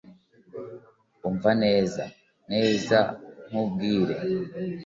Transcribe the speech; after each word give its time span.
umva 1.27 1.51
neza. 1.63 2.03
neza 2.51 2.97
nkubwire 3.47 4.15